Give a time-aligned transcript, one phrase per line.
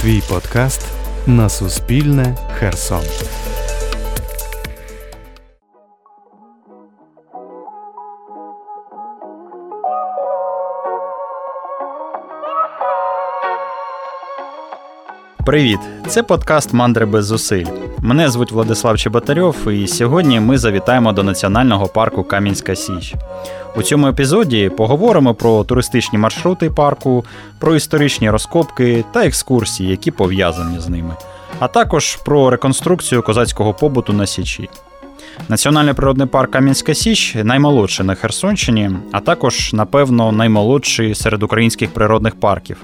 [0.00, 0.86] Твій подкаст
[1.26, 3.02] на Суспільне Херсон.
[15.46, 15.78] Привіт!
[16.08, 17.66] Це подкаст Мандри без зусиль.
[18.02, 23.14] Мене звуть Владислав Чеботарьов, і сьогодні ми завітаємо до національного парку Кам'янська Січ.
[23.76, 27.24] У цьому епізоді поговоримо про туристичні маршрути парку,
[27.58, 31.14] про історичні розкопки та екскурсії, які пов'язані з ними,
[31.58, 34.68] а також про реконструкцію козацького побуту на Січі.
[35.48, 42.40] Національний природний парк Кам'янська Січ наймолодший на Херсонщині, а також, напевно, наймолодший серед українських природних
[42.40, 42.76] парків,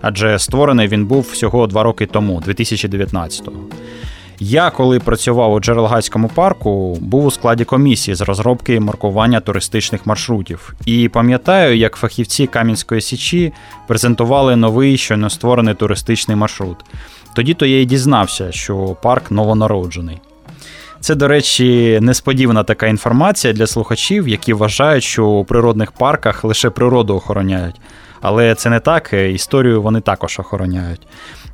[0.00, 3.52] адже створений він був всього два роки тому, 2019-го.
[4.42, 10.06] Я, коли працював у Джерелгайському парку, був у складі комісії з розробки і маркування туристичних
[10.06, 10.74] маршрутів.
[10.86, 13.52] І пам'ятаю, як фахівці Кам'янської Січі
[13.86, 16.76] презентували новий щойно створений туристичний маршрут.
[17.34, 20.18] Тоді то я й дізнався, що парк новонароджений.
[21.00, 26.70] Це, до речі, несподівана така інформація для слухачів, які вважають, що у природних парках лише
[26.70, 27.80] природу охороняють.
[28.20, 31.00] Але це не так, історію вони також охороняють.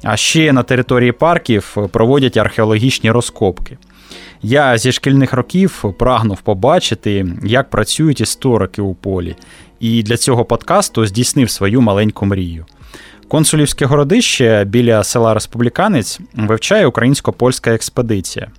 [0.03, 3.79] А ще на території парків проводять археологічні розкопки.
[4.43, 9.37] Я зі шкільних років прагнув побачити, як працюють історики у полі,
[9.81, 12.67] і для цього подкасту здійснив свою маленьку мрію.
[13.29, 18.51] Консулівське городище біля села Республіканець вивчає українсько-польська експедиція.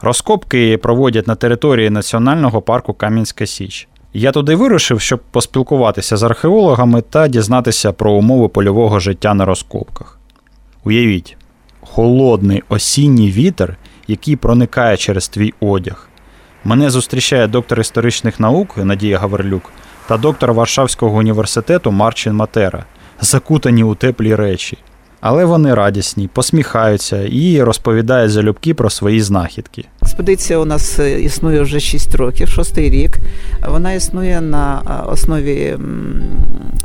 [0.00, 3.88] Розкопки проводять на території національного парку Кам'янська Січ.
[4.14, 10.18] Я туди вирушив, щоб поспілкуватися з археологами та дізнатися про умови польового життя на розкопках.
[10.86, 11.36] Уявіть,
[11.80, 13.76] холодний осінній вітер,
[14.08, 16.08] який проникає через твій одяг.
[16.64, 19.72] Мене зустрічає доктор історичних наук Надія Гаверлюк
[20.08, 22.84] та доктор Варшавського університету Марчин Матера,
[23.20, 24.78] закутані у теплі речі.
[25.20, 29.84] Але вони радісні, посміхаються і розповідають залюбки про свої знахідки.
[30.16, 33.18] Експедиція у нас е, існує вже 6 років, шостий рік.
[33.68, 35.76] Вона існує на основі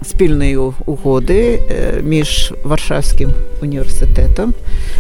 [0.04, 3.30] спільної угоди е, між Варшавським
[3.62, 4.54] університетом,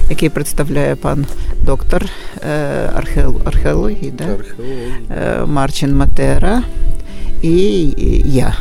[0.09, 1.25] який представляє пан
[1.61, 2.89] доктор е,
[3.45, 4.25] археології, да?
[5.45, 6.63] Марчин Матера
[7.41, 7.93] і
[8.25, 8.55] я.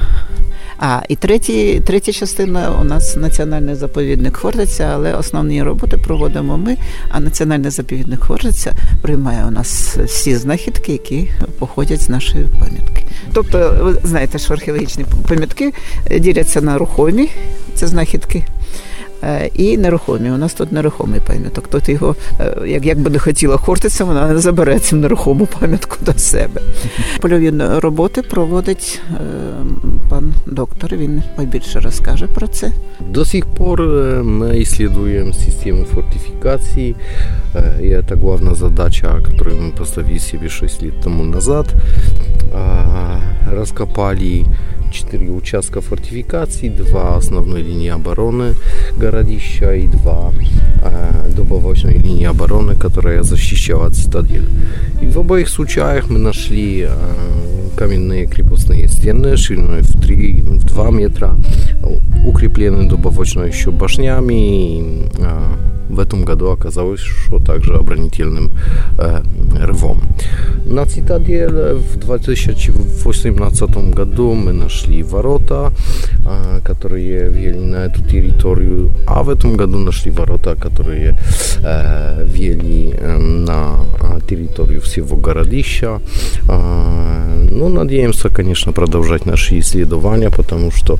[0.82, 6.76] А і третій, третя частина у нас національний заповідник Хортиця, але основні роботи проводимо ми.
[7.08, 13.04] А національний заповідник Хортиця приймає у нас всі знахідки, які походять з нашої пам'ятки.
[13.32, 15.72] Тобто, ви знаєте, що археологічні пам'ятки
[16.18, 17.30] діляться на рухомі,
[17.74, 18.44] це знахідки.
[19.25, 20.31] Е, і нерухомі.
[20.31, 21.67] У нас тут нерухомий пам'яток.
[21.67, 25.97] Тут його, е, як як би не хотіла Хортиця, вона не забере цю нерухому пам'ятку
[26.01, 26.61] до себе.
[27.21, 29.17] Польові роботи проводить е,
[30.09, 30.95] пан доктор.
[30.95, 32.71] Він найбільше розкаже про це.
[33.09, 33.81] До сих пор
[34.23, 36.95] ми исследуем систему фортификации.
[37.81, 41.73] И это главная задача, которую мы поставили себе 6 лет тому назад.
[43.51, 44.45] Раскопали
[44.91, 48.55] четыре участка фортификации, два основной линии обороны
[49.09, 50.31] городища и два
[50.83, 54.47] э, добавочной линии обороны, которая защищала цитадель.
[55.01, 56.89] И в обоих случаях мы нашли э,
[57.75, 61.35] каменные крепостные стены шириной в 3 в 2 метра,
[62.25, 64.33] укрепленные добавочно еще башнями.
[64.33, 65.55] И, э,
[65.89, 68.51] в этом году оказалось, что также оборонительным
[68.97, 69.21] э,
[69.61, 70.01] рвом.
[70.70, 75.72] На цитадель в 2018 году мы нашли ворота,
[76.24, 81.18] э, которые вели на эту территорию, а в этом году нашли ворота, которые
[81.64, 83.84] э, вели э, на
[84.28, 86.00] территорию всего городища.
[86.48, 90.98] Э, ну, надеемся, конечно, продолжать наши исследования, потому что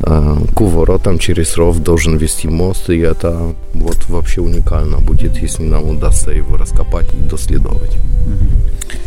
[0.00, 5.62] э, к воротам через ров должен вести мост, и это вот вообще уникально будет, если
[5.62, 7.96] нам удастся его раскопать и доследовать.
[8.26, 9.03] А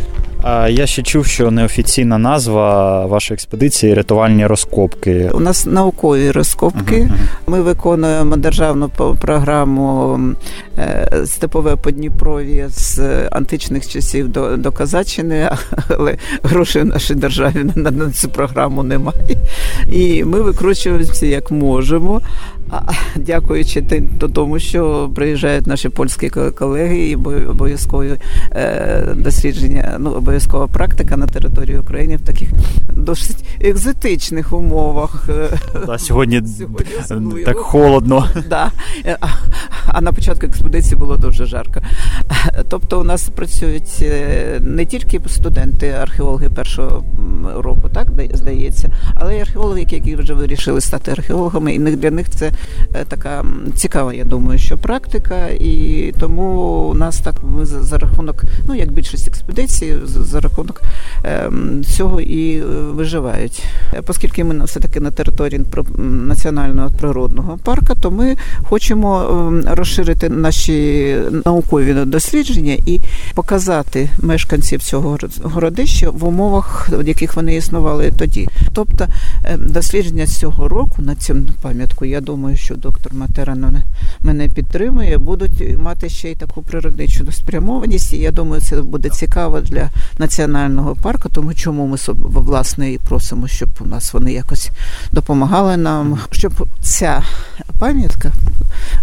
[0.68, 5.30] я ще чув, що неофіційна назва вашої експедиції рятувальні розкопки.
[5.34, 6.96] У нас наукові розкопки.
[6.96, 7.18] Uh-huh.
[7.46, 8.88] Ми виконуємо державну
[9.20, 10.20] програму
[10.78, 13.00] е, Степове Подніпров'я з
[13.30, 15.50] античних часів до до Казаччини,
[15.88, 19.36] але грошей в нашій державі на, на цю програму немає.
[19.92, 22.20] І ми викручуємося як можемо.
[23.16, 23.84] Дякуючи
[24.34, 27.16] тому, що приїжджають наші польські колеги і
[27.46, 28.14] обов'язкові
[28.52, 32.48] е, дослідження, ну обов'язкова практика на території України в таких
[32.92, 35.28] досить екзотичних умовах.
[35.86, 36.42] Да, Сьогодні,
[37.08, 38.28] сьогодні так холодно.
[38.48, 38.72] Да.
[39.86, 41.80] а на початку експедиції було дуже жарко.
[42.68, 47.04] Тобто, у нас працюють е, не тільки студенти, археологи першого
[47.56, 52.46] року, так здається, але й археологи, які вже вирішили стати археологами, і для них це
[52.46, 52.52] е,
[53.08, 53.44] така
[53.74, 56.44] цікава, я думаю, що практика, і тому
[56.90, 60.82] у нас так ми за рахунок, ну як більшість експедицій, за рахунок
[61.24, 62.60] ем, цього і
[62.94, 63.64] виживають.
[64.08, 65.64] Оскільки ми все таки на території
[65.98, 73.00] національного природного парку, то ми хочемо ем, розширити наші наукові дослідження і
[73.34, 78.48] показати мешканців цього городища в умовах, в яких вони існували тоді.
[78.74, 79.06] Тобто
[79.58, 83.56] дослідження цього року на цю пам'ятку, я думаю, що доктор Матера
[84.20, 88.12] мене підтримує, будуть мати ще й таку природничу спрямованість.
[88.12, 93.48] І я думаю, це буде цікаво для національного парку, тому чому ми власне і просимо,
[93.48, 94.70] щоб у нас вони якось
[95.12, 97.22] допомагали нам, щоб ця
[97.78, 98.32] пам'ятка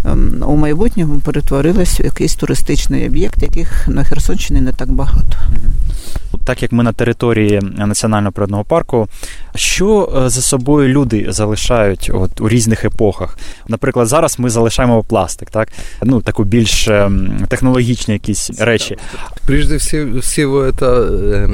[0.06, 5.38] ем, у майбутньому перетворилась в якийсь туристичний об'єкт, яких на Херсонщині не так багато.
[6.46, 9.08] Так як ми на території національного природного парку,
[9.55, 13.39] що е, за собою люди залишають от у різних епохах?
[13.69, 15.69] Наприклад, зараз ми залишаємо пластик, так
[16.03, 18.97] ну таку більш ем, технологічні якісь речі.
[19.47, 19.77] Прежде
[20.21, 21.49] всего, это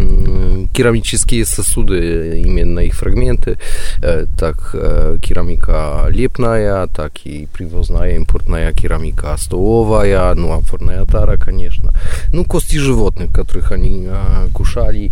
[0.74, 3.56] керамические сосуды, именно их фрагменты,
[4.02, 11.90] э, так э, керамика лепная, так и привозная импортная керамика столовая, ну, амфорная тара, конечно.
[12.32, 15.10] Ну, кости животных, которых они э, кушали,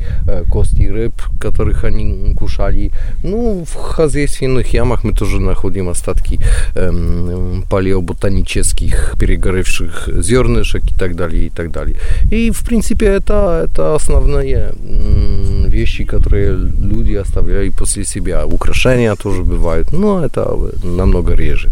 [0.51, 2.78] кости рыб, которых они кушали.
[3.23, 6.39] Ну, в хозяйственных ямах мы тоже находим остатки
[6.75, 11.97] эм, палеоботанических перегоревших зернышек и так далее, и так далее.
[12.31, 14.73] И, в принципе, это, это основные
[15.69, 16.57] вещи, которые
[16.91, 18.47] люди оставляют после себя.
[18.47, 21.69] Украшения тоже бывают, но это намного реже.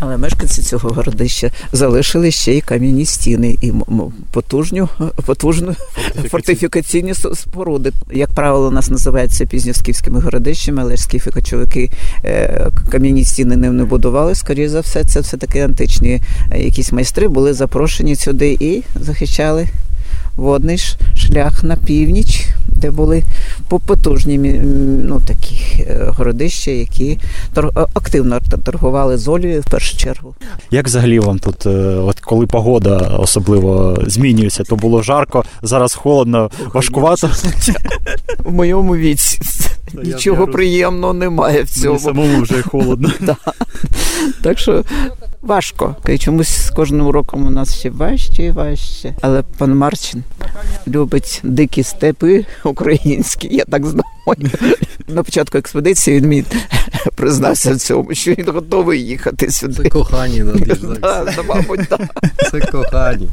[0.00, 3.72] Але мешканці цього городища залишили ще й кам'яні стіни і
[4.32, 4.88] потужню,
[5.26, 5.74] потужну
[6.30, 7.92] фортифікаційні споруди.
[8.12, 10.39] Як правило, у нас називаються пізньоскіфськими городищами,
[10.77, 11.89] але ж скіфи кочовики
[12.25, 14.35] е, кам'яні стіни не будували.
[14.35, 16.21] Скоріше за все, це все таки античні
[16.51, 19.67] е, якісь майстри були запрошені сюди і захищали
[20.35, 20.77] водний
[21.15, 23.23] шлях на північ, де були
[23.85, 24.37] потужні
[25.07, 27.19] ну, такі е, городища, які
[27.93, 30.35] активно торгували з олією в першу чергу.
[30.71, 31.65] Як взагалі вам тут,
[32.05, 37.29] от коли погода особливо змінюється, то було жарко, зараз холодно, важкувато?
[38.39, 39.39] В моєму віці
[39.93, 41.93] нічого приємного немає в цьому.
[41.93, 43.11] Мені самому вже холодно.
[44.43, 44.83] Так що
[45.41, 45.95] важко.
[46.09, 49.15] І чомусь з кожним роком у нас ще важче і важче.
[49.21, 50.23] Але пан Марчин
[50.87, 54.03] любить дикі степи українські, я так знаю.
[55.07, 56.43] На початку експедиції він мені
[57.15, 59.89] признався в цьому, що він готовий їхати сюди.
[61.35, 62.01] Це мабуть, так.
[62.51, 63.27] Це кохання.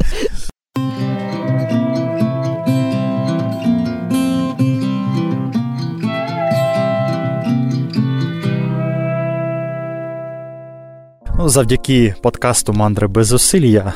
[11.48, 13.92] Завдяки подкасту Мандри без зусиль я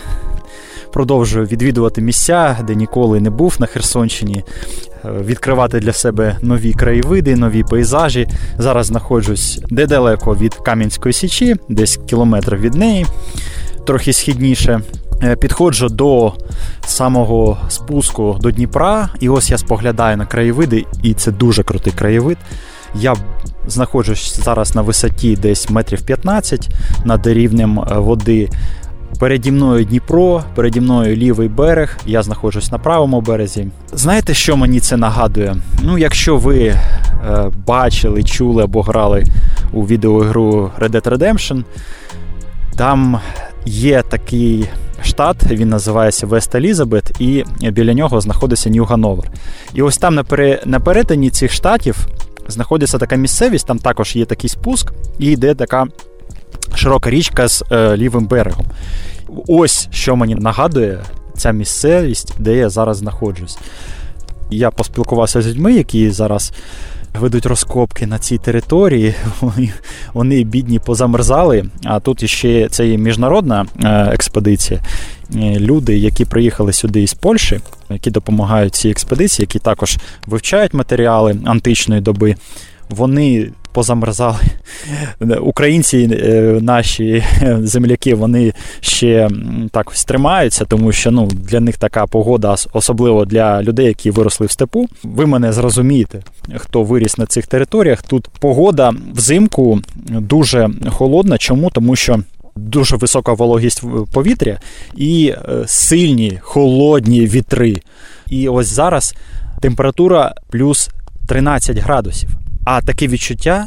[0.93, 4.45] продовжую відвідувати місця, де ніколи не був на Херсонщині,
[5.05, 8.29] е, відкривати для себе нові краєвиди, нові пейзажі.
[8.59, 13.07] Зараз знаходжусь недалеко від Кам'янської Січі, десь кілометр від неї,
[13.87, 14.81] трохи східніше.
[15.23, 16.33] Е, підходжу до
[16.87, 22.39] самого спуску до Дніпра, і ось я споглядаю на краєвиди, і це дуже крутий краєвид.
[22.95, 23.15] Я
[23.67, 26.69] знаходжусь зараз на висоті десь метрів 15
[27.05, 28.49] над рівнем е, води.
[29.19, 33.69] Переді мною Дніпро, переді мною лівий берег, я знаходжусь на правому березі.
[33.93, 35.57] Знаєте, що мені це нагадує?
[35.83, 36.79] Ну, якщо ви е,
[37.67, 39.25] бачили, чули або грали
[39.73, 41.65] у відеоігру Red Dead Redemption,
[42.77, 43.21] там
[43.67, 44.69] є такий
[45.05, 49.25] штат, він називається Вест Елізабет, і біля нього знаходиться Нью-Гановер.
[49.75, 50.15] І ось там
[50.65, 52.07] на перетині цих штатів
[52.49, 55.87] знаходиться така місцевість, там також є такий спуск, і йде така
[56.75, 58.67] широка річка з е, лівим берегом.
[59.49, 61.05] Ось що мені нагадує
[61.37, 63.59] ця місцевість, де я зараз знаходжусь.
[64.51, 66.53] Я поспілкувався з людьми, які зараз
[67.21, 69.15] ведуть розкопки на цій території.
[70.13, 71.65] Вони бідні позамерзали.
[71.85, 74.81] А тут іще це є міжнародна е, експедиція.
[75.35, 81.37] Е, люди, які приїхали сюди із Польщі, які допомагають цій експедиції, які також вивчають матеріали
[81.45, 82.35] античної доби.
[82.97, 84.39] Вони позамерзали.
[85.41, 87.25] Українці, е, наші
[87.61, 89.31] земляки, вони ще
[89.71, 94.47] так ось тримаються, тому що ну, для них така погода, особливо для людей, які виросли
[94.47, 94.89] в степу.
[95.03, 96.23] Ви мене зрозумієте,
[96.57, 98.03] хто виріс на цих територіях.
[98.03, 101.39] Тут погода взимку дуже холодна.
[101.39, 101.71] Чому?
[101.71, 102.19] Тому що
[102.57, 103.83] дуже висока вологість
[104.13, 104.61] повітря
[104.97, 107.77] і е, сильні холодні вітри.
[108.29, 109.15] І ось зараз
[109.61, 110.91] температура плюс
[111.29, 112.42] 13 градусів.
[112.65, 113.67] А таке відчуття,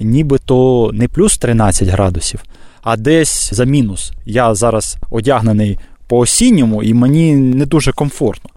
[0.00, 2.40] нібито не плюс 13 градусів,
[2.82, 4.12] а десь за мінус.
[4.26, 8.50] Я зараз одягнений по осінньому і мені не дуже комфортно.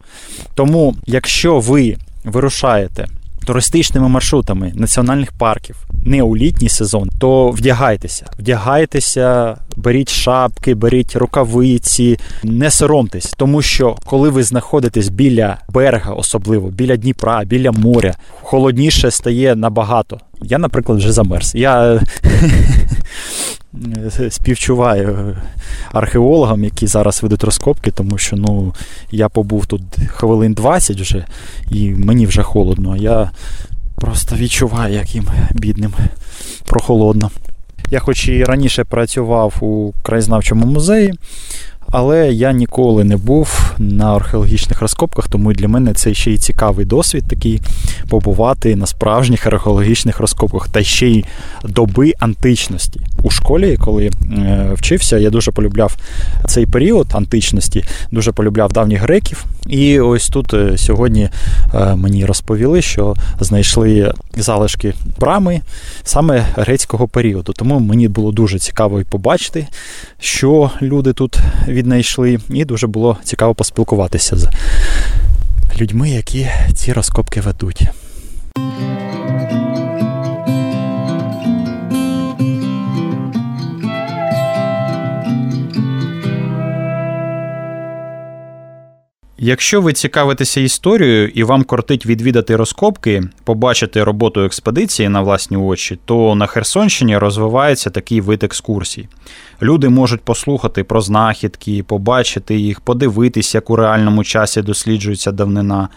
[0.56, 3.08] Тому, якщо ви вирушаєте
[3.46, 5.76] туристичними маршрутами національних парків.
[6.06, 13.96] Не у літній сезон, то вдягайтеся, вдягайтеся, беріть шапки, беріть рукавиці, не соромтесь, тому що
[14.06, 20.20] коли ви знаходитесь біля берега, особливо біля Дніпра, біля моря, холодніше стає набагато.
[20.44, 21.56] Я, наприклад, вже замерз.
[21.56, 22.02] Я
[24.30, 25.38] співчуваю
[25.92, 28.74] археологам, які зараз ведуть розкопки, тому що ну,
[29.12, 31.26] я побув тут хвилин 20 вже,
[31.72, 32.98] і мені вже холодно.
[32.98, 33.32] Я
[33.96, 35.94] просто відчуваю, як їм бідним
[36.66, 37.32] прохолодно.
[37.92, 41.14] Я хоч і раніше працював у краєзнавчому музеї,
[41.92, 46.86] але я ніколи не був на археологічних розкопках, тому для мене це ще й цікавий
[46.86, 47.62] досвід такий
[48.10, 51.26] побувати на справжніх археологічних розкопках та ще й
[51.64, 53.02] доби античності.
[53.24, 55.98] У школі, коли е, вчився, я дуже полюбляв
[56.46, 59.46] цей період античності, дуже полюбляв давніх греків.
[59.68, 61.30] І ось тут е, сьогодні
[61.74, 65.62] е, мені розповіли, що знайшли залишки брами
[66.04, 67.54] саме грецького періоду.
[67.54, 69.68] Тому мені було дуже цікаво і побачити,
[70.20, 71.38] що люди тут
[71.82, 74.48] віднайшли, і дуже було цікаво поспілкуватися з
[75.82, 77.82] людьми, які ці розкопки ведуть.
[89.44, 96.00] Якщо ви цікавитеся історією і вам кортить відвідати розкопки, побачити роботу експедиції на власні очі,
[96.06, 99.08] то на Херсонщині розвивається такий вид екскурсій.
[99.62, 105.90] Люди можуть послухати про знахідки, побачити їх, подивитись, як у реальному часі досліджується давнина.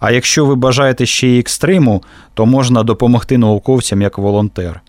[0.00, 2.02] А якщо ви бажаєте ще й екстриму,
[2.34, 4.80] то можна допомогти науковцям як волонтер.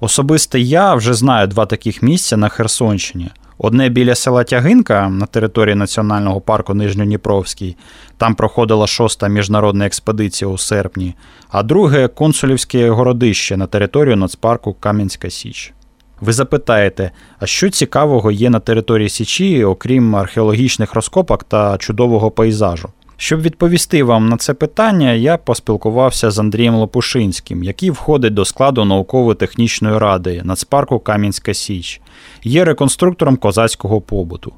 [0.00, 3.30] Особисто я вже знаю два таких місця на Херсонщині.
[3.58, 7.76] Одне біля села Тягинка на території Національного парку Нижньодніпровський,
[8.16, 11.14] там проходила шоста міжнародна експедиція у серпні,
[11.48, 15.72] а друге консулівське городище на територію нацпарку Кам'янська Січ.
[16.20, 22.88] Ви запитаєте, а що цікавого є на території Січі, окрім археологічних розкопок та чудового пейзажу?
[23.16, 28.84] Щоб відповісти вам на це питання, я поспілкувався з Андрієм Лопушинським, який входить до складу
[28.84, 32.00] науково-технічної ради Нацпарку Кам'янська Січ,
[32.44, 34.52] є реконструктором козацького побуту.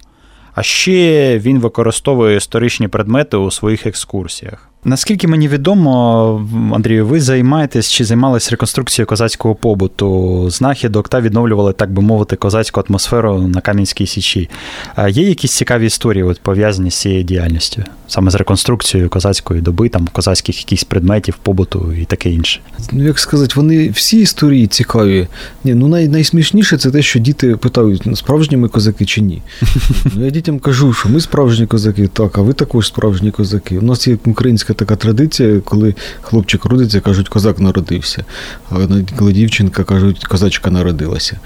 [0.55, 4.68] А ще він використовує історичні предмети у своїх екскурсіях.
[4.85, 11.93] Наскільки мені відомо, Андрію, ви займаєтесь чи займалися реконструкцією козацького побуту, знахідок та відновлювали, так
[11.93, 14.51] би мовити, козацьку атмосферу на Кам'янській Січі.
[14.95, 19.89] А Є якісь цікаві історії, от, пов'язані з цією діяльністю, саме з реконструкцією козацької доби,
[19.89, 22.61] там козацьких якихось предметів, побуту і таке інше?
[22.93, 25.27] Ну, як сказати, вони всі історії цікаві.
[25.65, 29.43] Ні, ну най, найсмішніше це те, що діти питають, «Ну, справжні ми козаки чи ні.
[30.15, 33.79] Ну, Я дітям кажу, що ми справжні козаки, так, а ви також справжні козаки.
[33.79, 38.25] У нас є українська українська така традиція, коли хлопчик родиться, кажуть, козак народився.
[38.71, 38.77] А
[39.17, 41.41] коли дівчинка кажуть, козачка народилася.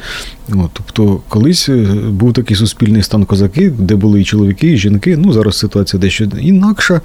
[0.48, 5.16] От, Тобто, колись е, був такий суспільний стан козаки, де були і чоловіки, і жінки.
[5.16, 7.00] Ну, зараз ситуація дещо інакша.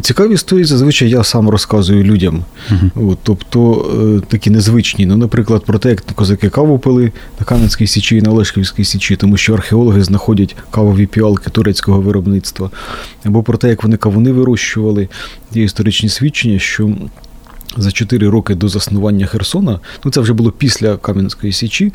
[0.00, 2.44] Цікаві історії зазвичай я сам розказую людям.
[2.70, 3.10] Uh-huh.
[3.10, 3.86] От, Тобто
[4.18, 5.06] е, такі незвичні.
[5.06, 9.16] Ну, наприклад, про те, як козаки каву пили на Кам'янській Січі і на Лешківській Січі,
[9.16, 12.70] тому що археологи знаходять кавові піалки турецького виробництва,
[13.24, 15.08] або про те, як вони кавуни вирощували
[15.52, 16.94] є історичні свідчення, що
[17.76, 21.92] за 4 роки до заснування Херсона, ну це вже було після Кам'янської Січі,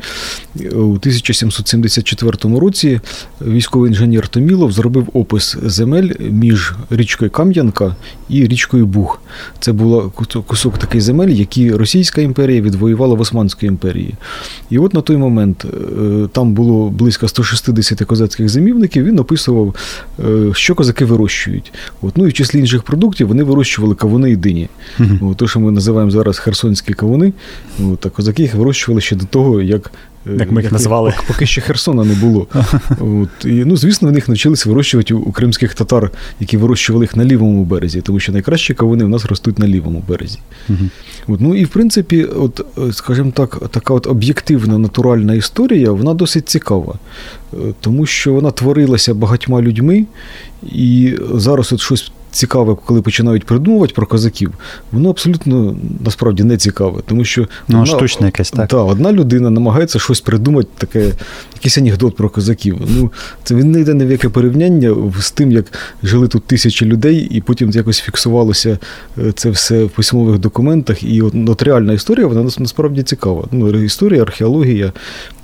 [0.56, 3.00] у 1774 році
[3.42, 7.96] військовий інженер Томілов зробив опис земель між річкою Кам'янка
[8.28, 9.20] і річкою Буг.
[9.60, 10.12] Це був
[10.46, 14.14] кусок такий земель, які Російська імперія відвоювала в Османській імперії.
[14.70, 19.74] І от на той момент е, там було близько 160 козацьких зимівників, він описував,
[20.18, 21.72] е, що козаки вирощують.
[22.02, 24.68] От, Ну і в числі інших продуктів вони вирощували кавуни і дині.
[25.20, 27.32] От, то, що ми називаємо зараз херсонські кавуни,
[27.92, 29.92] от, а козаки їх вирощували ще до того, як
[30.26, 31.14] Е, як ми їх назвали.
[31.26, 32.46] Поки ще Херсона не було.
[33.00, 33.44] От.
[33.44, 36.10] І, ну, Звісно, вони їх навчилися вирощувати у, у кримських татар,
[36.40, 40.04] які вирощували їх на лівому березі, тому що найкращі кавуни у нас ростуть на лівому
[40.08, 40.38] березі.
[40.68, 40.78] Угу.
[41.26, 46.48] От, Ну І в принципі, от, скажімо так, така от об'єктивна натуральна історія, вона досить
[46.48, 46.94] цікава,
[47.52, 50.06] е, тому що вона творилася багатьма людьми,
[50.62, 54.52] і зараз от щось цікаве, коли починають придумувати про козаків,
[54.92, 57.02] воно абсолютно насправді не цікаве.
[57.06, 58.68] Тому що ну, одна, штучне якесь, так?
[58.68, 61.12] Да, одна людина намагається щось придумати, таке,
[61.54, 62.80] якийсь анекдот про козаків.
[62.88, 63.12] Ну,
[63.44, 65.64] Це він не йде ні в яке порівняння з тим, як
[66.02, 68.78] жили тут тисячі людей, і потім якось фіксувалося
[69.18, 71.02] е, це все в письмових документах.
[71.02, 73.44] І от, от реальна історія, вона насправді цікава.
[73.52, 74.92] Ну, Історія, археологія.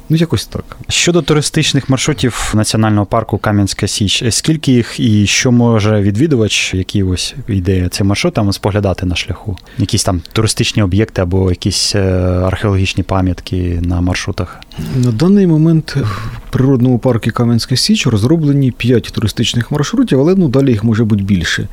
[0.08, 0.64] Ну, якось так.
[0.88, 7.34] Щодо туристичних маршрутів національного парку Кам'янська Січ, скільки їх і що може відвідувач, які ось
[7.48, 9.56] йде цим маршрутом, споглядати на шляху?
[9.78, 12.00] Якісь там туристичні об'єкти або якісь е,
[12.46, 14.60] археологічні пам'ятки на маршрутах?
[14.96, 20.70] На даний момент в природному парку Кам'янська Січ розроблені 5 туристичних маршрутів, але ну далі
[20.70, 21.68] їх може бути більше.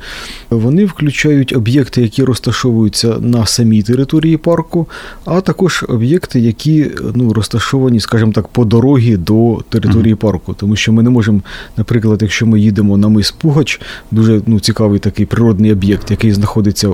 [0.50, 4.88] Вони включають об'єкти, які розташовуються на самій території парку,
[5.24, 10.54] а також об'єкти, які ну, розташовані, скажімо так, по дорогі до території парку.
[10.54, 11.40] Тому що ми не можемо,
[11.76, 16.88] наприклад, якщо ми їдемо на мис Пугач, дуже ну, цікавий такий природний об'єкт, який знаходиться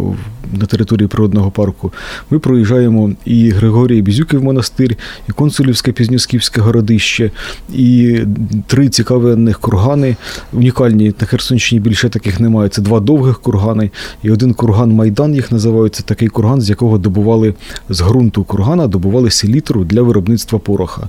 [0.52, 1.92] на території природного парку,
[2.30, 4.97] ми проїжджаємо і Григорій Бізюків монастир,
[5.28, 7.30] і Консулівське Пізньосківське городище,
[7.75, 8.18] і
[8.66, 10.16] три цікавих кургани.
[10.52, 12.68] Унікальні на Херсонщині більше таких немає.
[12.68, 13.90] Це два довгих кургани,
[14.23, 15.94] і один курган Майдан їх називають.
[15.94, 17.54] Це такий курган, з якого добували
[17.88, 21.08] з ґрунту кургана, добували селітру для виробництва пороха.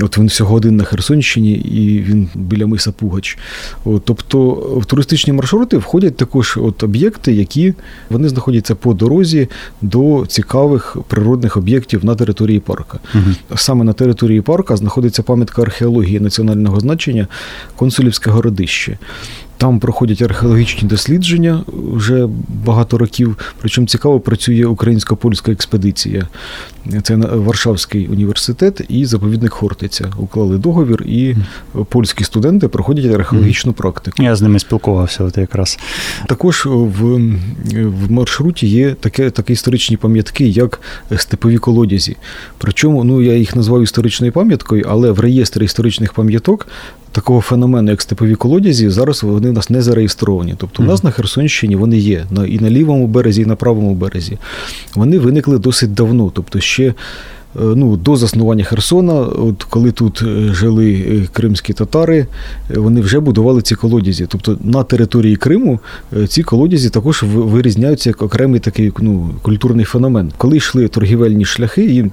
[0.00, 3.38] От він всього один на Херсонщині, і він біля Миса Пугач.
[3.84, 7.74] От, Тобто в туристичні маршрути входять також от об'єкти, які
[8.10, 9.48] вони знаходяться по дорозі
[9.82, 12.98] до цікавих природних об'єктів на території парка.
[13.14, 13.24] Угу.
[13.56, 17.26] Саме на території парка знаходиться пам'ятка археології національного значення
[17.76, 18.98] Консулівське городище.
[19.56, 22.28] Там проходять археологічні дослідження вже
[22.64, 23.36] багато років.
[23.60, 26.28] Причому цікаво працює українсько-польська експедиція.
[27.02, 29.52] Це Варшавський університет і заповідник
[29.84, 30.12] Хортиця.
[30.18, 31.36] Уклали договір, і
[31.88, 34.22] польські студенти проходять археологічну практику.
[34.22, 35.24] Я з ними спілкувався.
[35.24, 35.78] От якраз
[36.26, 37.20] також в
[37.74, 40.80] в маршруті є таке, такі історичні пам'ятки, як
[41.16, 42.16] степові колодязі.
[42.58, 46.66] Причому ну я їх назвав історичною пам'яткою, але в реєстрі історичних пам'яток
[47.12, 50.54] такого феномену, як степові колодязі, зараз вони у нас не зареєстровані.
[50.58, 54.38] Тобто у нас на Херсонщині вони є і на лівому березі, і на правому березі.
[54.94, 56.30] Вони виникли досить давно.
[56.34, 56.94] Тобто ще
[57.54, 62.26] ну, до заснування Херсона, от коли тут е, жили е, кримські татари,
[62.74, 64.26] вони вже будували ці колодязі.
[64.28, 65.80] Тобто на території Криму
[66.28, 70.32] ці колодязі також вирізняються як окремий такий ну, культурний феномен.
[70.36, 72.12] Коли йшли торгівельні шляхи, їм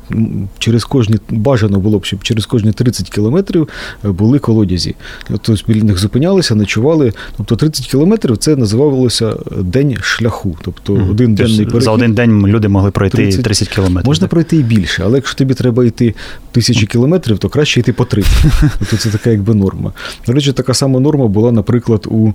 [0.60, 3.68] через кожні бажано було б, щоб через кожні 30 кілометрів
[4.04, 4.96] були колодязі.
[5.28, 7.14] Тобто біля них зупинялися, ночували.
[7.38, 10.58] Тобто 30 кілометрів це називалося день шляху.
[10.62, 11.82] Тобто один денний перехід.
[11.84, 14.08] За один день люди могли пройти 30, 30 кілометрів.
[14.08, 16.14] Можна пройти і більше, але якщо якщо тобі треба йти
[16.52, 18.24] тисячі кілометрів, то краще йти по три.
[18.80, 19.94] Тобто це така якби норма.
[20.28, 22.34] До речі, така сама норма була, наприклад, у е,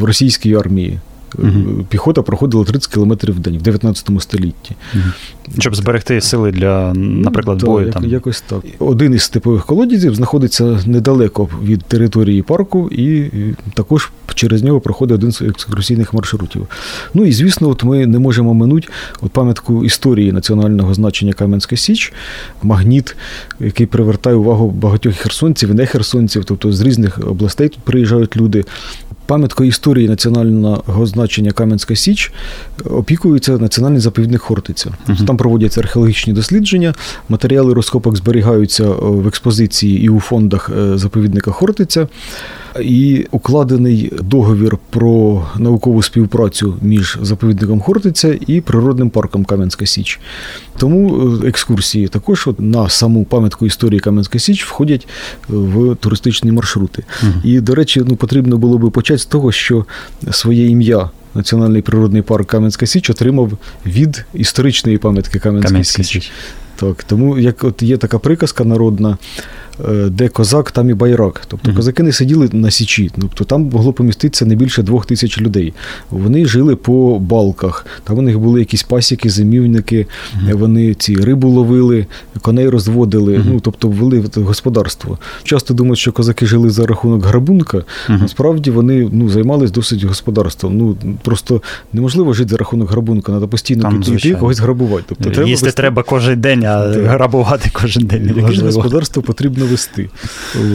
[0.00, 0.98] в російській армії.
[1.38, 1.84] Угу.
[1.88, 4.74] Піхота проходила 30 кілометрів в день в 19 столітті.
[4.94, 5.02] Угу.
[5.58, 7.86] Щоб зберегти сили для, наприклад, ну, бою.
[7.86, 8.10] Так, там.
[8.10, 8.60] Якось так.
[8.78, 13.30] Один із типових колодязів знаходиться недалеко від території парку, і
[13.74, 16.66] також через нього проходить один з екскурсійних маршрутів.
[17.14, 18.88] Ну і звісно, от ми не можемо минути
[19.20, 22.12] от пам'ятку історії національного значення Кам'янська Січ,
[22.62, 23.16] магніт,
[23.60, 28.64] який привертає увагу багатьох херсонців і не херсонців, тобто з різних областей тут приїжджають люди.
[29.26, 32.32] Пам'яткою історії національного значення Кам'янська Січ
[32.84, 34.90] опікується національний заповідник Хортиця.
[35.08, 35.26] Uh-huh.
[35.26, 36.94] Там проводяться археологічні дослідження,
[37.28, 42.08] матеріали розкопок зберігаються в експозиції і у фондах е, заповідника Хортиця
[42.82, 50.20] і укладений договір про наукову співпрацю між заповідником Хортиця і природним парком Кам'янська Січ.
[50.78, 55.08] Тому е, екскурсії також на саму пам'ятку історії Кам'янська Січ входять
[55.48, 57.04] в туристичні маршрути.
[57.22, 57.32] Угу.
[57.44, 59.84] І, до речі, ну потрібно було би почати з того, що
[60.30, 61.10] своє ім'я.
[61.34, 63.52] Національний природний парк Кам'янська Січ отримав
[63.86, 66.30] від історичної пам'ятки Кам'янська, Січ.
[66.76, 69.65] Так, тому як от є така приказка народна, Е,
[70.08, 71.42] де козак, там і байрак.
[71.48, 71.76] Тобто mm-hmm.
[71.76, 75.74] козаки не сиділи на січі, тобто там могло поміститися не більше двох тисяч людей.
[76.10, 80.56] Вони жили по балках, там у них були якісь пасіки, зимівники, mm-hmm.
[80.56, 82.06] вони ці рибу ловили,
[82.42, 83.44] коней розводили, mm-hmm.
[83.46, 85.18] ну тобто вели господарство.
[85.44, 90.78] Часто думають, що козаки жили за рахунок грабунка, насправді вони ну, займалися досить господарством.
[90.78, 91.62] Ну просто
[91.92, 95.04] неможливо жити за рахунок грабунка, треба постійно йти когось грабувати.
[95.08, 95.82] Тобто, треба Їсти вести...
[95.82, 98.34] треба кожен день, а грабувати кожен день.
[98.36, 100.08] Якесь господарство потрібно вести.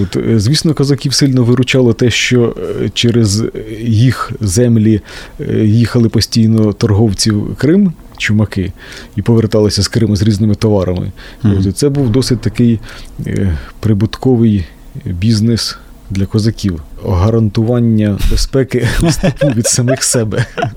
[0.02, 0.16] От.
[0.16, 3.44] Е, звісно, козаків сильно виручало те, що е, через
[3.82, 5.02] їх землі
[5.40, 7.94] е, їхали постійно торговці в Крим.
[8.18, 8.74] Чумаки
[9.16, 11.12] і поверталися з Криму з різними товарами.
[11.44, 11.72] Mm-hmm.
[11.72, 12.80] Це був досить такий
[13.80, 14.66] прибутковий
[15.06, 15.78] бізнес
[16.10, 16.82] для козаків.
[17.08, 18.88] гарантування безпеки
[19.56, 20.46] від самих себе.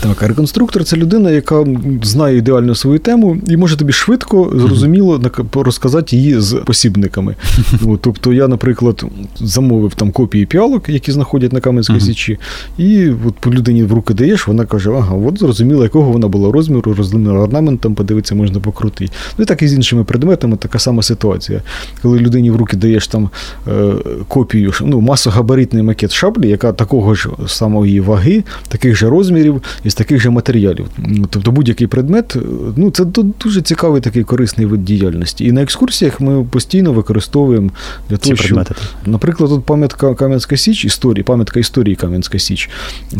[0.00, 1.64] Так, а реконструктор це людина, яка
[2.02, 5.20] знає ідеально свою тему і може тобі швидко, зрозуміло
[5.54, 7.34] розказати її з посібниками.
[7.86, 9.04] От, тобто я, наприклад,
[9.40, 12.38] замовив там копії піалок, які знаходять на Кам'янській Січі,
[12.78, 16.52] і от по людині в руки даєш, вона каже: ага, от зрозуміло, якого вона була
[16.52, 19.12] розміру, розміру орнамент, подивитися, можна покрутити.
[19.38, 21.62] Ну і так і з іншими предметами така сама ситуація.
[22.02, 23.30] Коли людині в руки даєш там
[23.68, 23.92] е,
[24.28, 30.20] копію, ну, масогабаритний макет шаблі, яка такого ж самої ваги, таких же розмірів із таких
[30.20, 30.86] же матеріалів.
[31.30, 32.36] Тобто будь-який предмет,
[32.76, 33.04] ну це
[33.44, 35.44] дуже цікавий такий корисний вид діяльності.
[35.44, 37.70] І на екскурсіях ми постійно використовуємо
[38.10, 38.68] для того, щоб,
[39.06, 42.70] наприклад, тут пам'ятка Кам'янська Січ, історії, пам'ятка історії Кам'янська Січ,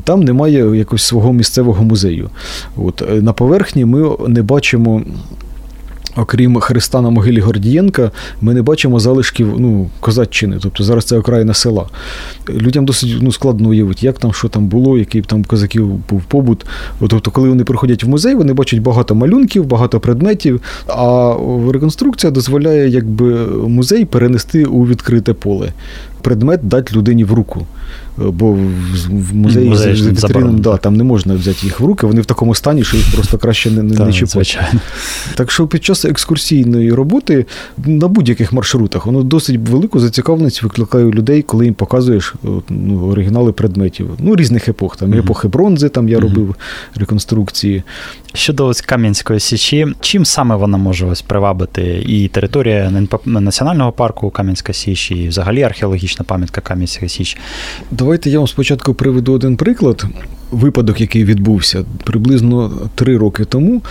[0.04, 2.30] там немає якогось свого місцевого музею.
[2.76, 5.02] От На поверхні ми не бачимо
[6.16, 10.59] окрім Христа на могилі Гордієнка, ми не бачимо залишків ну, козаччини.
[10.62, 11.87] Тобто зараз це окраїна села.
[12.48, 16.66] Людям досить ну, складно уявити, як там, що там було, який там козаків був побут.
[17.00, 20.61] Тобто, коли вони приходять в музей, вони бачать багато малюнків, багато предметів.
[20.87, 21.35] А
[21.72, 25.72] реконструкція дозволяє якби музей перенести у відкрите поле.
[26.22, 27.66] Предмет дати людині в руку
[28.16, 32.20] бо в музеї Музей з вітринами, да, там не можна взяти їх в руки, вони
[32.20, 34.59] в такому стані, що їх просто краще не, не, не чіпати.
[35.35, 37.46] Так що під час екскурсійної роботи
[37.85, 42.35] на будь-яких маршрутах воно досить велику зацікавленість викликає у людей, коли їм показуєш
[42.68, 44.11] ну, оригінали предметів.
[44.18, 44.96] Ну, різних епох.
[44.96, 46.57] Там епохи бронзи, там я робив
[46.94, 47.83] реконструкції.
[48.35, 54.72] Щодо ось Кам'янської Січі, чим саме вона може ось привабити і територія національного парку Кам'янська
[54.72, 57.36] Січ, і взагалі археологічна пам'ятка Кам'янська Січ?
[57.90, 60.04] Давайте я вам спочатку приведу один приклад.
[60.50, 63.82] Випадок, який відбувся приблизно три роки тому.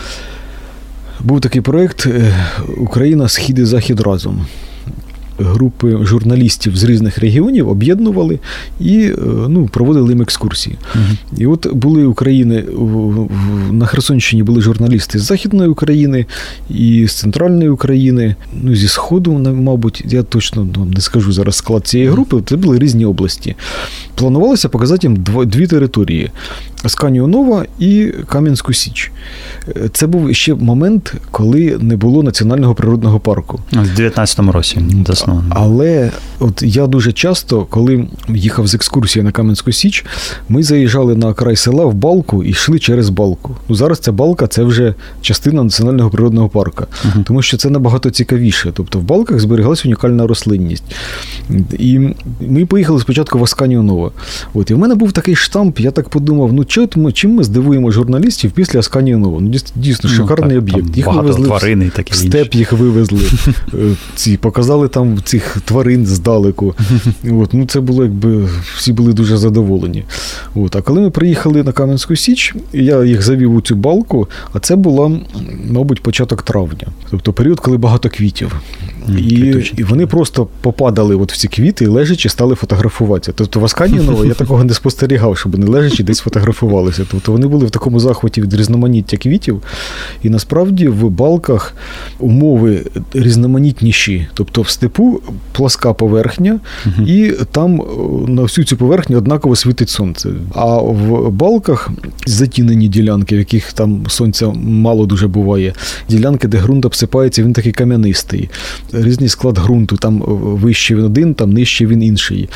[1.20, 2.34] Був такий проєкт е,
[2.78, 4.46] Україна Схід і Захід разом
[5.40, 8.40] групи журналістів з різних регіонів об'єднували
[8.80, 9.16] і е,
[9.50, 10.76] ну, проводили їм екскурсії.
[10.96, 11.42] Uh-huh.
[11.42, 12.64] І от були України
[13.72, 16.26] на Херсонщині були журналісти з Західної України
[16.70, 21.88] і з центральної України, ну зі Сходу, мабуть, я точно ну, не скажу зараз склад
[21.88, 22.42] цієї групи.
[22.46, 23.56] Це були різні області.
[24.16, 26.32] Планувалося показати їм дві території:
[26.84, 29.12] Асканію Нова і Кам'янську Січ.
[29.94, 33.60] Це був ще момент, коли не було національного природного парку.
[33.74, 34.78] У 19-му році
[35.26, 35.56] засновано.
[35.56, 40.06] Але от я дуже часто, коли їхав з екскурсії на Кам'янську Січ,
[40.50, 43.56] ми заїжджали на край села в балку і йшли через балку.
[43.70, 48.10] Ну зараз ця балка це вже частина національного природного парку, uh тому що це набагато
[48.10, 48.72] цікавіше.
[48.74, 50.84] Тобто в балках зберігалася унікальна рослинність.
[51.80, 52.00] І
[52.42, 54.12] ми поїхали спочатку в Асканію Нова.
[54.54, 58.52] От і в мене був такий штамп, я так подумав: ну чим ми здивуємо журналістів
[58.52, 59.42] після Асканію Нова?
[59.42, 60.98] Ну дійсно ну, шикарний так, об'єкт.
[60.98, 63.20] Їх вивезли тварини, такі в степ, їх вивезли.
[63.74, 66.76] Е, ці показали там цих тварин здалеку.
[67.32, 70.04] От, ну Це було якби всі були дуже задоволені.
[70.56, 74.60] От, А коли ми приїхали на Кам'янську Січ, я їх завів у цю балку, а
[74.60, 75.12] це була,
[75.70, 78.56] мабуть, початок травня, тобто період, коли багато квітів.
[79.18, 83.32] І і вони просто попадали от в ці квіти і лежачи стали фотографуватися.
[83.36, 87.06] Тобто в Асканіново я такого не спостерігав, щоб вони лежачи десь фотографувалися.
[87.12, 89.62] Тобто вони були в такому захваті від різноманіття квітів.
[90.24, 91.74] І насправді в балках
[92.20, 92.82] умови
[93.14, 94.28] різноманітніші.
[94.34, 97.08] Тобто в степу пласка поверхня, угу.
[97.08, 97.82] і там
[98.28, 100.30] на всю цю поверхню однаково світить сонце.
[100.54, 101.90] А в балках
[102.26, 105.74] затінені ділянки, в яких там сонця мало дуже буває.
[106.10, 108.50] Ділянки, де ґрунт обсипається, він такий кам'янистий
[109.04, 110.24] різний склад ґрунту, там
[110.62, 112.50] вищий він один, там нижчий він інший.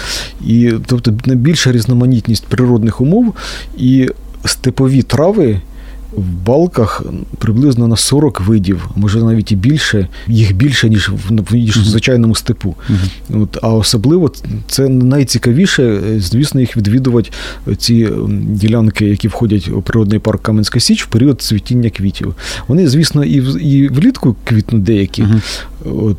[0.46, 3.34] І тобто найбільша різноманітність природних умов
[3.78, 4.10] і
[4.46, 5.62] степові трави.
[6.12, 7.04] В балках
[7.38, 12.36] приблизно на 40 видів, може навіть і більше, їх більше, ніж в ніж в звичайному
[12.36, 12.76] степу.
[12.90, 13.44] Uh-huh.
[13.44, 14.32] От, А особливо
[14.68, 17.30] це найцікавіше, е, звісно, їх відвідувати
[17.78, 22.36] ці ділянки, які входять у природний парк Кам'янська Січ в період цвітіння квітів.
[22.68, 25.42] Вони, звісно, і в, і влітку квітнуть деякі, uh-huh.
[25.86, 26.18] От,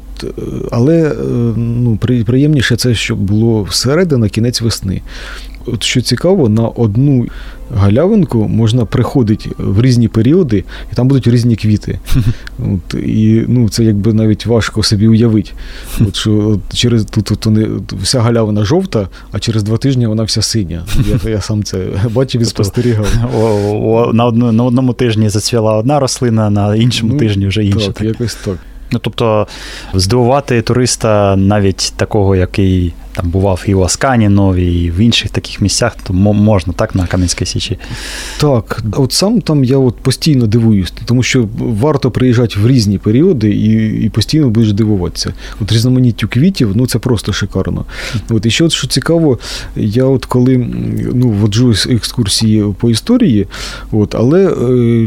[0.71, 1.15] але
[1.57, 5.03] ну, приємніше це, щоб було всередина кінець весни.
[5.73, 7.27] От Що цікаво, на одну
[7.77, 11.99] галявинку можна приходити в різні періоди, і там будуть різні квіти.
[12.59, 15.51] От, І ну, це якби навіть важко собі уявити.
[16.01, 20.23] От, що от через тут, тут, тут вся галявина жовта, а через два тижні вона
[20.23, 20.85] вся синя.
[21.25, 21.79] Я я сам це
[22.11, 23.07] бачив і тобто спостерігав.
[24.15, 27.87] На одну, на одному тижні зацвіла одна рослина, на іншому ну, тижні вже інша.
[27.87, 28.07] Так, так.
[28.07, 28.57] якось так.
[28.93, 29.47] Ну, тобто,
[29.95, 35.61] здивувати туриста навіть такого, який там бував і в Аскані нові, і в інших таких
[35.61, 37.79] місцях, то можна так на Кам'янській Січі.
[38.39, 43.51] Так, от сам там я от постійно дивуюсь, тому що варто приїжджати в різні періоди
[43.51, 45.33] і і постійно будеш дивуватися.
[45.61, 47.85] От різноманіттю квітів, ну це просто шикарно.
[48.31, 49.39] От І ще от що цікаво,
[49.77, 50.59] я от коли
[51.15, 53.47] ну, воджу екскурсії по історії,
[53.93, 54.53] от, але е,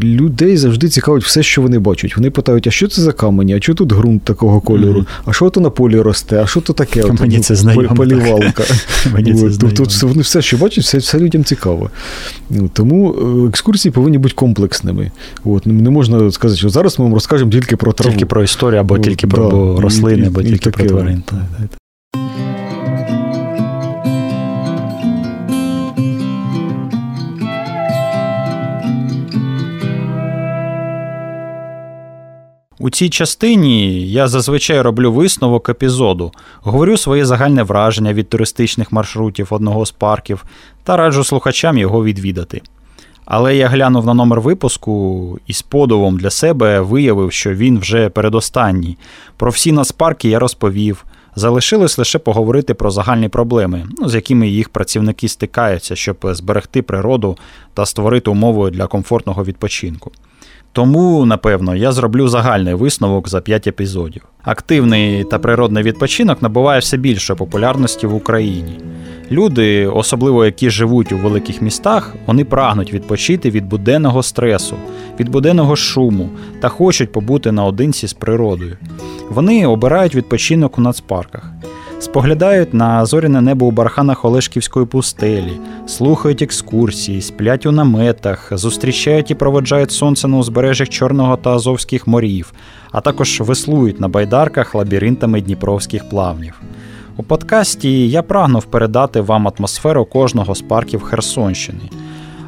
[0.03, 2.17] людей завжди цікавить все, що вони бачать.
[2.17, 5.21] Вони питають, а що це за камені, а що тут ґрунт такого кольору, mm-hmm.
[5.25, 7.03] а що то на полі росте, а що то таке?
[7.19, 7.92] Мені от, це знайомо.
[7.95, 8.63] Полівалка.
[9.59, 11.89] Це Тут, вони все, що бачать, все, все людям цікаво.
[12.73, 15.11] Тому е, екскурсії повинні бути комплексними.
[15.45, 18.13] От, Не можна сказати, що зараз ми вам розкажемо тільки про траву.
[18.13, 21.23] Тільки про історію, або тільки про рослини, або тільки про тварин.
[32.83, 39.47] У цій частині я зазвичай роблю висновок епізоду, говорю своє загальне враження від туристичних маршрутів
[39.49, 40.45] одного з парків
[40.83, 42.61] та раджу слухачам його відвідати.
[43.25, 48.09] Але я глянув на номер випуску і з подивом для себе виявив, що він вже
[48.09, 48.97] передостанній.
[49.37, 51.05] Про всі нацпарки я розповів.
[51.35, 57.37] Залишилось лише поговорити про загальні проблеми, ну, з якими їх працівники стикаються, щоб зберегти природу
[57.73, 60.11] та створити умови для комфортного відпочинку.
[60.73, 64.25] Тому, напевно, я зроблю загальний висновок за 5 епізодів.
[64.43, 68.79] Активний та природний відпочинок набуває все більше популярності в Україні.
[69.31, 74.75] Люди, особливо які живуть у великих містах, вони прагнуть відпочити від буденного стресу,
[75.19, 78.77] від буденного шуму та хочуть побути наодинці з природою.
[79.29, 81.51] Вони обирають відпочинок у нацпарках
[82.03, 89.35] споглядають на зоряне небо у барханах Олешківської пустелі, слухають екскурсії, сплять у наметах, зустрічають і
[89.35, 92.53] проводжають сонце на узбережжях Чорного та Азовських морів,
[92.91, 96.61] а також веслують на байдарках лабіринтами дніпровських плавнів.
[97.17, 101.89] У подкасті я прагнув передати вам атмосферу кожного з парків Херсонщини,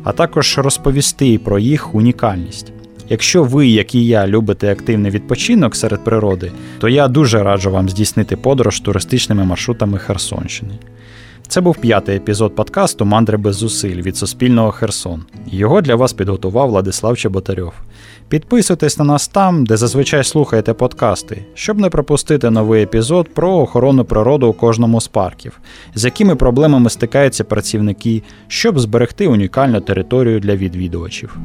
[0.04, 2.75] а також розповісти про їх унікальність.
[3.10, 7.90] Якщо ви, як і я, любите активний відпочинок серед природи, то я дуже раджу вам
[7.90, 10.74] здійснити подорож туристичними маршрутами Херсонщини.
[11.48, 15.24] Це був п'ятий епізод подкасту Мандри без зусиль від Суспільного Херсон.
[15.48, 17.74] Його для вас підготував Владислав Чеботарьов.
[18.30, 24.06] Підписуйтесь на нас там, де зазвичай слухаєте подкасти, щоб не пропустити новий епізод про охорону
[24.06, 25.60] природи у кожному з парків,
[25.96, 31.38] з якими проблемами стикаються працівники, щоб зберегти унікальну територію для відвідувачів.